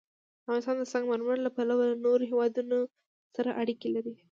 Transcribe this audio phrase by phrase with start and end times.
[0.41, 2.77] افغانستان د سنگ مرمر له پلوه له نورو هېوادونو
[3.35, 4.13] سره اړیکې لري.